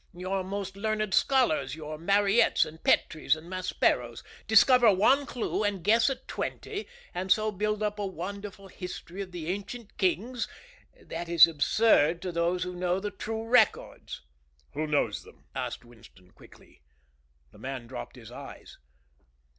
[0.15, 6.09] Your most learned scholars your Mariettes and Petries and Masperos discover one clue and guess
[6.09, 10.47] at twenty, and so build up a wonderful history of the ancient kings
[10.99, 14.21] that is absurd to those who know the true records."
[14.73, 16.81] "Who knows them?" asked Winston, quickly.
[17.51, 18.79] The man dropped his eyes.